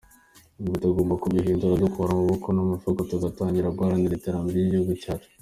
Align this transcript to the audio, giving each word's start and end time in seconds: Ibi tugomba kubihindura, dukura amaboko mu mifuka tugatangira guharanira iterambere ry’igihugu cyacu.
Ibi 0.59 0.75
tugomba 0.83 1.19
kubihindura, 1.21 1.81
dukura 1.83 2.09
amaboko 2.13 2.45
mu 2.57 2.63
mifuka 2.71 2.99
tugatangira 3.09 3.73
guharanira 3.77 4.13
iterambere 4.15 4.55
ry’igihugu 4.59 4.93
cyacu. 5.03 5.29